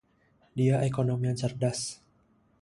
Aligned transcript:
Dia 0.57 0.77
ekonom 0.89 1.19
yang 1.29 1.37
cerdas. 1.41 1.79